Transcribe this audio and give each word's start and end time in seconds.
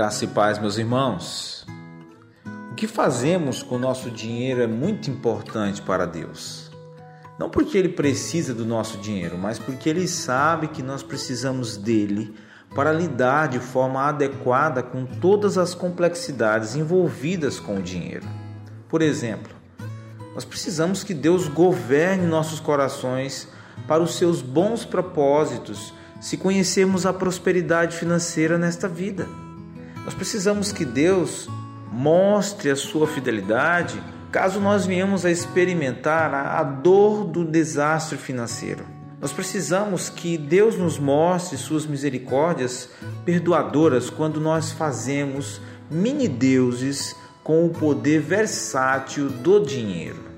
Graça 0.00 0.24
e 0.24 0.28
paz, 0.28 0.58
meus 0.58 0.78
irmãos. 0.78 1.66
O 2.72 2.74
que 2.74 2.86
fazemos 2.86 3.62
com 3.62 3.74
o 3.74 3.78
nosso 3.78 4.10
dinheiro 4.10 4.62
é 4.62 4.66
muito 4.66 5.10
importante 5.10 5.82
para 5.82 6.06
Deus. 6.06 6.70
Não 7.38 7.50
porque 7.50 7.76
Ele 7.76 7.90
precisa 7.90 8.54
do 8.54 8.64
nosso 8.64 8.96
dinheiro, 8.96 9.36
mas 9.36 9.58
porque 9.58 9.90
Ele 9.90 10.08
sabe 10.08 10.68
que 10.68 10.82
nós 10.82 11.02
precisamos 11.02 11.76
dele 11.76 12.34
para 12.74 12.94
lidar 12.94 13.48
de 13.48 13.58
forma 13.58 14.00
adequada 14.00 14.82
com 14.82 15.04
todas 15.04 15.58
as 15.58 15.74
complexidades 15.74 16.74
envolvidas 16.74 17.60
com 17.60 17.76
o 17.76 17.82
dinheiro. 17.82 18.26
Por 18.88 19.02
exemplo, 19.02 19.52
nós 20.34 20.46
precisamos 20.46 21.04
que 21.04 21.12
Deus 21.12 21.46
governe 21.46 22.26
nossos 22.26 22.58
corações 22.58 23.48
para 23.86 24.02
os 24.02 24.14
seus 24.14 24.40
bons 24.40 24.82
propósitos 24.82 25.92
se 26.22 26.38
conhecermos 26.38 27.04
a 27.04 27.12
prosperidade 27.12 27.98
financeira 27.98 28.56
nesta 28.56 28.88
vida. 28.88 29.28
Nós 30.04 30.14
precisamos 30.14 30.72
que 30.72 30.84
Deus 30.84 31.48
mostre 31.92 32.70
a 32.70 32.76
sua 32.76 33.06
fidelidade 33.06 34.02
caso 34.30 34.60
nós 34.60 34.86
venhamos 34.86 35.24
a 35.24 35.30
experimentar 35.30 36.32
a 36.32 36.62
dor 36.62 37.24
do 37.24 37.44
desastre 37.44 38.16
financeiro. 38.16 38.84
Nós 39.20 39.32
precisamos 39.32 40.08
que 40.08 40.38
Deus 40.38 40.76
nos 40.76 40.98
mostre 40.98 41.58
suas 41.58 41.84
misericórdias 41.84 42.88
perdoadoras 43.24 44.08
quando 44.08 44.40
nós 44.40 44.72
fazemos 44.72 45.60
mini 45.90 46.26
deuses 46.28 47.14
com 47.42 47.66
o 47.66 47.70
poder 47.70 48.20
versátil 48.20 49.28
do 49.28 49.60
dinheiro. 49.60 50.30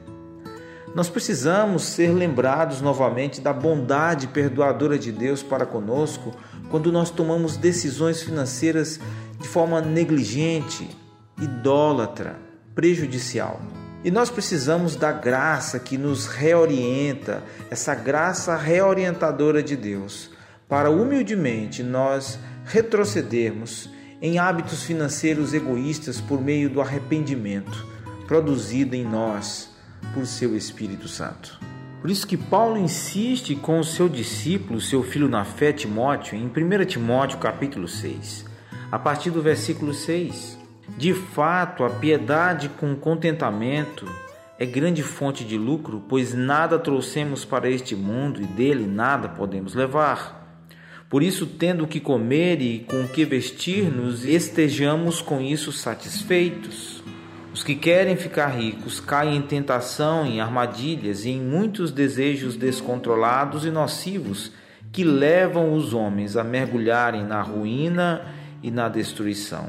Nós 0.95 1.09
precisamos 1.09 1.84
ser 1.84 2.12
lembrados 2.12 2.81
novamente 2.81 3.41
da 3.41 3.53
bondade 3.53 4.27
perdoadora 4.27 4.98
de 4.98 5.12
Deus 5.12 5.42
para 5.42 5.64
conosco 5.64 6.34
quando 6.70 6.91
nós 6.91 7.08
tomamos 7.11 7.56
decisões 7.56 8.23
financeiras 8.23 8.98
de 9.43 9.48
forma 9.48 9.81
negligente, 9.81 10.89
idólatra, 11.41 12.39
prejudicial. 12.75 13.61
E 14.05 14.11
nós 14.11 14.31
precisamos 14.31 14.97
da 14.97 15.12
graça 15.12 15.79
que 15.79 15.98
nos 15.98 16.27
reorienta, 16.27 17.43
essa 17.70 17.95
graça 17.95 18.57
reorientadora 18.57 19.63
de 19.63 19.77
Deus, 19.77 20.31
para 20.69 20.91
humildemente 20.91 21.83
nós 21.83 22.39
retrocedermos 22.65 23.91
em 24.20 24.39
hábitos 24.39 24.85
financeiros 24.85 25.53
egoístas 25.53 26.20
por 26.20 26.41
meio 26.41 26.70
do 26.70 26.81
arrependimento 26.81 27.93
produzido 28.33 28.97
em 28.97 29.05
nós 29.05 29.70
por 30.15 30.27
seu 30.27 30.57
Espírito 30.57 31.07
Santo. 31.07 31.61
Por 32.01 32.11
isso 32.11 32.27
que 32.27 32.37
Paulo 32.37 32.79
insiste 32.79 33.55
com 33.55 33.79
o 33.79 33.85
seu 33.85 34.09
discípulo, 34.09 34.81
seu 34.81 35.03
filho 35.03 35.29
na 35.29 35.45
fé 35.45 35.70
Timóteo, 35.70 36.37
em 36.37 36.47
1 36.47 36.85
Timóteo 36.87 37.39
capítulo 37.39 37.87
6, 37.87 38.47
a 38.93 38.98
partir 38.98 39.31
do 39.31 39.41
versículo 39.41 39.95
6. 39.95 40.59
De 40.98 41.15
fato, 41.15 41.83
a 41.83 41.89
piedade 41.89 42.69
com 42.69 42.95
contentamento 42.95 44.07
é 44.59 44.67
grande 44.67 45.03
fonte 45.03 45.45
de 45.45 45.57
lucro, 45.57 46.05
pois 46.07 46.35
nada 46.35 46.79
trouxemos 46.79 47.43
para 47.43 47.70
este 47.70 47.97
mundo 47.97 48.43
e 48.43 48.45
dele 48.45 48.87
nada 48.87 49.31
podemos 49.31 49.75
levar. 49.75 50.41
Por 51.09 51.23
isso, 51.23 51.47
tendo 51.47 51.85
o 51.85 51.89
que 51.89 52.01
comer 52.01 52.61
e 52.61 52.81
com 52.81 53.05
o 53.05 53.09
que 53.09 53.25
vestir-nos, 53.25 54.27
estejamos 54.27 55.23
com 55.23 55.41
isso 55.41 55.73
satisfeitos. 55.73 57.03
Os 57.55 57.63
que 57.63 57.75
querem 57.75 58.17
ficar 58.17 58.48
ricos 58.48 59.01
caem 59.01 59.37
em 59.37 59.43
tentação, 59.43 60.27
em 60.27 60.41
armadilhas 60.41 61.25
e 61.25 61.31
em 61.31 61.41
muitos 61.41 61.93
desejos 61.93 62.57
descontrolados 62.57 63.65
e 63.65 63.70
nocivos 63.70 64.53
que 64.91 65.03
levam 65.03 65.73
os 65.73 65.95
homens 65.95 66.36
a 66.36 66.45
mergulharem 66.45 67.25
na 67.25 67.41
ruína 67.41 68.42
e 68.62 68.70
na 68.70 68.89
destruição 68.89 69.68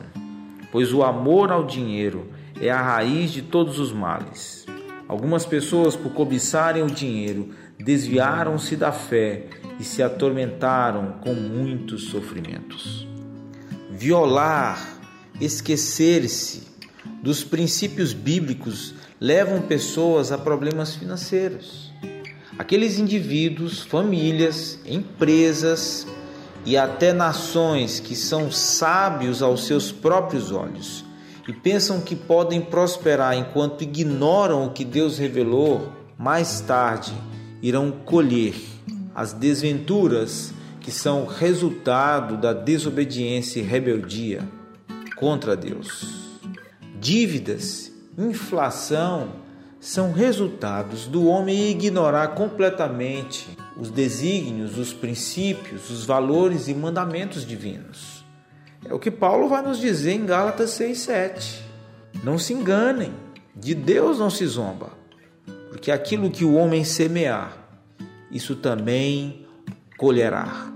pois 0.73 0.91
o 0.91 1.03
amor 1.03 1.51
ao 1.51 1.63
dinheiro 1.67 2.31
é 2.59 2.71
a 2.71 2.81
raiz 2.81 3.29
de 3.31 3.43
todos 3.43 3.77
os 3.77 3.93
males. 3.93 4.65
Algumas 5.07 5.45
pessoas, 5.45 5.95
por 5.95 6.11
cobiçarem 6.13 6.81
o 6.81 6.87
dinheiro, 6.87 7.51
desviaram-se 7.77 8.75
da 8.75 8.91
fé 8.91 9.45
e 9.79 9.83
se 9.83 10.01
atormentaram 10.01 11.19
com 11.23 11.35
muitos 11.35 12.05
sofrimentos. 12.05 13.07
Violar, 13.91 14.97
esquecer-se 15.39 16.63
dos 17.21 17.43
princípios 17.43 18.11
bíblicos 18.11 18.95
levam 19.21 19.61
pessoas 19.61 20.31
a 20.31 20.39
problemas 20.39 20.95
financeiros. 20.95 21.93
Aqueles 22.57 22.97
indivíduos, 22.97 23.83
famílias, 23.83 24.79
empresas, 24.87 26.07
e 26.66 26.78
até 26.78 27.12
nações 27.12 28.00
que 28.00 28.16
são 28.16 28.51
sábios 28.51 29.41
aos 29.41 29.66
seus 29.66 29.91
próprios 29.91 30.51
olhos 30.51 31.03
e 31.47 31.51
pensam 31.51 32.00
que 32.00 32.16
podem 32.16 32.62
prosperar 32.62 33.35
enquanto 33.35 33.81
ignoram 33.81 34.66
o 34.66 34.72
que 34.72 34.85
Deus 34.85 35.18
revelou, 35.18 35.91
mais 36.18 36.62
tarde 36.62 37.13
irão 37.62 37.91
colher 37.91 38.56
as 39.13 39.34
desventuras 39.34 40.53
que 40.79 40.91
são 40.91 41.25
resultado 41.25 42.38
da 42.38 42.53
desobediência 42.53 43.59
e 43.59 43.63
rebeldia 43.63 44.47
contra 45.16 45.56
Deus. 45.56 46.40
Dívidas, 47.00 47.91
inflação 48.18 49.30
são 49.80 50.13
resultados 50.13 51.07
do 51.07 51.28
homem 51.28 51.69
ignorar 51.69 52.30
completamente 52.30 53.47
os 53.78 53.89
desígnios, 53.89 54.78
os 54.78 54.94
princípios, 54.94 55.89
os 55.89 56.06
valores 56.06 56.67
e 56.67 56.73
mandamentos 56.73 57.45
divinos. 57.45 58.23
É 58.85 58.94
o 58.94 59.00
que 59.00 59.09
Paulo 59.09 59.47
vai 59.47 59.61
nos 59.61 59.79
dizer 59.79 60.13
em 60.13 60.25
Gálatas 60.25 60.72
6:7. 60.72 61.61
Não 62.23 62.38
se 62.38 62.53
enganem, 62.53 63.13
de 63.56 63.73
Deus 63.73 64.19
não 64.19 64.29
se 64.29 64.45
zomba, 64.45 64.91
porque 65.69 65.91
aquilo 65.91 66.29
que 66.29 66.45
o 66.45 66.53
homem 66.53 66.83
semear, 66.83 67.57
isso 68.31 68.56
também 68.56 69.45
colherá. 69.97 70.72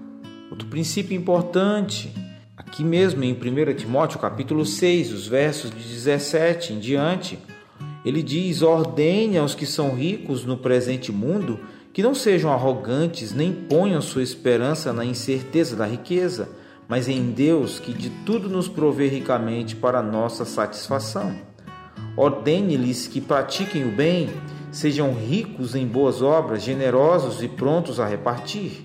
Outro 0.50 0.68
princípio 0.68 1.16
importante, 1.16 2.14
aqui 2.56 2.84
mesmo 2.84 3.24
em 3.24 3.34
1 3.34 3.76
Timóteo 3.76 4.20
capítulo 4.20 4.66
6, 4.66 5.12
os 5.12 5.28
versos 5.28 5.70
de 5.70 5.78
17 5.78 6.74
em 6.74 6.80
diante, 6.80 7.38
ele 8.06 8.24
diz: 8.24 8.62
ordene 8.62 9.38
aos 9.38 9.54
que 9.54 9.66
são 9.66 9.94
ricos 9.94 10.46
no 10.46 10.58
presente 10.58 11.12
mundo 11.12 11.60
que 11.98 12.04
não 12.04 12.14
sejam 12.14 12.54
arrogantes, 12.54 13.34
nem 13.34 13.52
ponham 13.52 14.00
sua 14.04 14.22
esperança 14.22 14.94
na 14.94 15.04
incerteza 15.04 15.76
da 15.76 15.88
riqueza, 15.88 16.48
mas 16.88 17.10
em 17.10 17.32
Deus, 17.32 17.80
que 17.80 17.92
de 17.92 18.12
tudo 18.24 18.48
nos 18.48 18.68
provê 18.68 19.08
ricamente 19.08 19.76
para 19.76 20.04
nossa 20.04 20.46
satisfação. 20.46 21.36
Ordene-lhes 22.16 23.08
que 23.08 23.20
pratiquem 23.20 23.84
o 23.84 23.92
bem, 23.92 24.30
sejam 24.72 25.12
ricos 25.12 25.74
em 25.74 25.88
boas 25.88 26.22
obras, 26.22 26.62
generosos 26.62 27.42
e 27.42 27.48
prontos 27.48 28.00
a 28.00 28.06
repartir. 28.06 28.84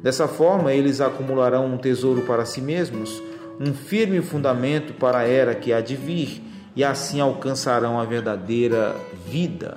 Dessa 0.00 0.28
forma, 0.28 0.72
eles 0.72 1.00
acumularão 1.00 1.66
um 1.66 1.76
tesouro 1.76 2.22
para 2.22 2.44
si 2.44 2.60
mesmos, 2.60 3.20
um 3.58 3.74
firme 3.74 4.20
fundamento 4.22 4.94
para 4.94 5.18
a 5.18 5.28
era 5.28 5.56
que 5.56 5.72
há 5.72 5.80
de 5.80 5.96
vir, 5.96 6.40
e 6.76 6.84
assim 6.84 7.20
alcançarão 7.20 7.98
a 7.98 8.04
verdadeira 8.04 8.94
vida. 9.26 9.74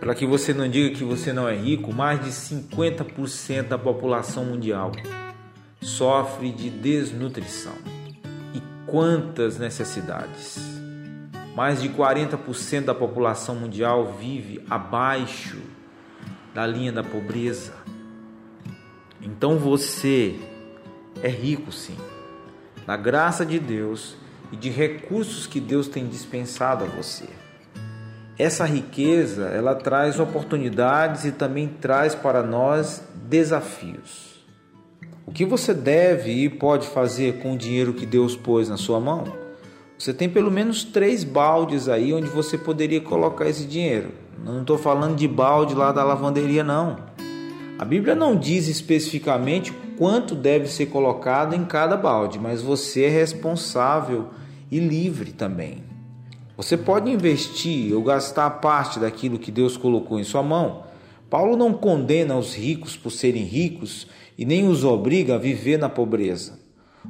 Para 0.00 0.14
que 0.14 0.24
você 0.24 0.54
não 0.54 0.68
diga 0.68 0.96
que 0.96 1.02
você 1.02 1.32
não 1.32 1.48
é 1.48 1.56
rico, 1.56 1.92
mais 1.92 2.22
de 2.22 2.30
50% 2.30 3.68
da 3.68 3.78
população 3.78 4.44
mundial 4.44 4.92
sofre 5.80 6.52
de 6.52 6.70
desnutrição. 6.70 7.74
E 8.54 8.62
quantas 8.86 9.58
necessidades! 9.58 10.58
Mais 11.54 11.82
de 11.82 11.88
40% 11.88 12.84
da 12.84 12.94
população 12.94 13.56
mundial 13.56 14.14
vive 14.20 14.64
abaixo 14.70 15.58
da 16.54 16.64
linha 16.64 16.92
da 16.92 17.02
pobreza. 17.02 17.74
Então 19.20 19.58
você 19.58 20.38
é 21.20 21.28
rico 21.28 21.72
sim. 21.72 21.96
Na 22.86 22.96
graça 22.96 23.44
de 23.44 23.58
Deus 23.58 24.14
e 24.52 24.56
de 24.56 24.70
recursos 24.70 25.46
que 25.46 25.60
Deus 25.60 25.88
tem 25.88 26.06
dispensado 26.06 26.84
a 26.84 26.86
você. 26.86 27.28
Essa 28.38 28.64
riqueza, 28.64 29.46
ela 29.46 29.74
traz 29.74 30.20
oportunidades 30.20 31.24
e 31.24 31.32
também 31.32 31.66
traz 31.66 32.14
para 32.14 32.40
nós 32.40 33.02
desafios. 33.28 34.28
O 35.26 35.32
que 35.32 35.44
você 35.44 35.74
deve 35.74 36.30
e 36.30 36.48
pode 36.48 36.86
fazer 36.86 37.40
com 37.40 37.54
o 37.54 37.58
dinheiro 37.58 37.92
que 37.92 38.06
Deus 38.06 38.36
pôs 38.36 38.68
na 38.68 38.76
sua 38.76 39.00
mão? 39.00 39.24
Você 39.98 40.14
tem 40.14 40.28
pelo 40.28 40.52
menos 40.52 40.84
três 40.84 41.24
baldes 41.24 41.88
aí 41.88 42.14
onde 42.14 42.28
você 42.28 42.56
poderia 42.56 43.00
colocar 43.00 43.48
esse 43.48 43.64
dinheiro. 43.64 44.12
Não 44.44 44.60
estou 44.60 44.78
falando 44.78 45.16
de 45.16 45.26
balde 45.26 45.74
lá 45.74 45.90
da 45.90 46.04
lavanderia, 46.04 46.62
não. 46.62 46.96
A 47.76 47.84
Bíblia 47.84 48.14
não 48.14 48.36
diz 48.36 48.68
especificamente 48.68 49.72
quanto 49.98 50.36
deve 50.36 50.68
ser 50.68 50.86
colocado 50.86 51.54
em 51.54 51.64
cada 51.64 51.96
balde, 51.96 52.38
mas 52.38 52.62
você 52.62 53.04
é 53.04 53.08
responsável 53.08 54.28
e 54.70 54.78
livre 54.78 55.32
também. 55.32 55.87
Você 56.58 56.76
pode 56.76 57.08
investir 57.08 57.94
ou 57.94 58.02
gastar 58.02 58.50
parte 58.50 58.98
daquilo 58.98 59.38
que 59.38 59.52
Deus 59.52 59.76
colocou 59.76 60.18
em 60.18 60.24
sua 60.24 60.42
mão. 60.42 60.82
Paulo 61.30 61.56
não 61.56 61.72
condena 61.72 62.36
os 62.36 62.52
ricos 62.52 62.96
por 62.96 63.10
serem 63.12 63.44
ricos 63.44 64.08
e 64.36 64.44
nem 64.44 64.66
os 64.66 64.82
obriga 64.82 65.36
a 65.36 65.38
viver 65.38 65.78
na 65.78 65.88
pobreza. 65.88 66.58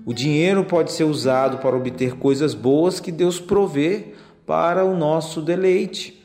O 0.04 0.12
dinheiro 0.12 0.64
pode 0.64 0.92
ser 0.92 1.04
usado 1.04 1.62
para 1.62 1.74
obter 1.74 2.16
coisas 2.16 2.52
boas 2.52 3.00
que 3.00 3.10
Deus 3.10 3.40
provê 3.40 4.08
para 4.44 4.84
o 4.84 4.94
nosso 4.94 5.40
deleite. 5.40 6.22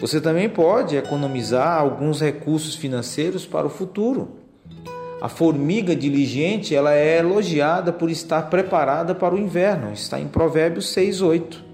Você 0.00 0.20
também 0.20 0.48
pode 0.48 0.96
economizar 0.96 1.78
alguns 1.78 2.20
recursos 2.20 2.74
financeiros 2.74 3.46
para 3.46 3.68
o 3.68 3.70
futuro. 3.70 4.30
A 5.22 5.28
formiga 5.28 5.94
diligente, 5.94 6.74
ela 6.74 6.92
é 6.92 7.18
elogiada 7.18 7.92
por 7.92 8.10
estar 8.10 8.50
preparada 8.50 9.14
para 9.14 9.36
o 9.36 9.38
inverno. 9.38 9.92
Está 9.92 10.18
em 10.18 10.26
Provérbios 10.26 10.92
6:8. 10.92 11.67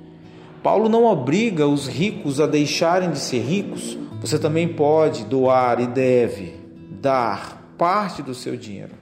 Paulo 0.64 0.88
não 0.88 1.04
obriga 1.04 1.66
os 1.66 1.86
ricos 1.86 2.40
a 2.40 2.46
deixarem 2.46 3.10
de 3.10 3.18
ser 3.18 3.40
ricos. 3.40 3.98
Você 4.22 4.38
também 4.38 4.66
pode 4.66 5.26
doar 5.26 5.78
e 5.78 5.86
deve 5.86 6.54
dar 7.02 7.62
parte 7.76 8.22
do 8.22 8.34
seu 8.34 8.56
dinheiro. 8.56 8.92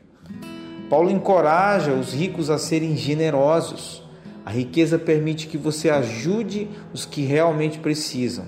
Paulo 0.91 1.09
encoraja 1.09 1.93
os 1.93 2.13
ricos 2.13 2.51
a 2.51 2.59
serem 2.59 2.97
generosos. 2.97 4.03
A 4.45 4.51
riqueza 4.51 4.99
permite 4.99 5.47
que 5.47 5.57
você 5.57 5.89
ajude 5.89 6.69
os 6.93 7.07
que 7.07 7.23
realmente 7.23 7.79
precisam 7.79 8.47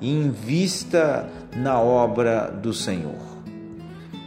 e 0.00 0.10
invista 0.10 1.30
na 1.56 1.80
obra 1.80 2.50
do 2.50 2.74
Senhor. 2.74 3.38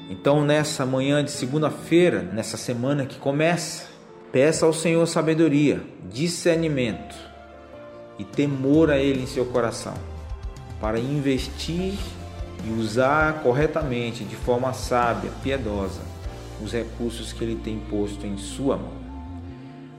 Então, 0.09 0.41
nessa 0.41 0.85
manhã 0.85 1.21
de 1.21 1.31
segunda-feira, 1.31 2.21
nessa 2.21 2.55
semana 2.55 3.05
que 3.05 3.19
começa, 3.19 3.87
peça 4.31 4.65
ao 4.65 4.71
Senhor 4.71 5.05
sabedoria, 5.05 5.83
discernimento 6.09 7.30
e 8.21 8.23
temor 8.23 8.91
a 8.91 8.97
Ele 8.97 9.23
em 9.23 9.25
seu 9.25 9.45
coração, 9.45 9.95
para 10.79 10.99
investir 10.99 11.95
e 12.63 12.69
usar 12.79 13.41
corretamente, 13.41 14.23
de 14.23 14.35
forma 14.35 14.71
sábia, 14.73 15.31
piedosa, 15.41 16.01
os 16.63 16.71
recursos 16.71 17.33
que 17.33 17.43
Ele 17.43 17.55
tem 17.55 17.79
posto 17.79 18.27
em 18.27 18.37
sua 18.37 18.77
mão. 18.77 19.01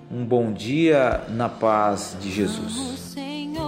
Um 0.08 0.24
bom 0.24 0.52
dia 0.52 1.24
na 1.30 1.48
paz 1.48 2.16
de 2.20 2.30
Jesus. 2.30 3.00
Senhor, 3.00 3.60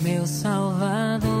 meu 0.00 0.24
Salvador 0.24 1.31